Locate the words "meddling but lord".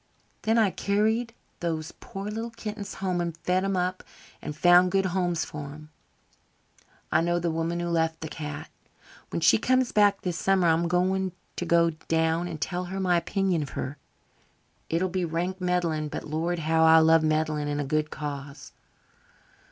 15.61-16.57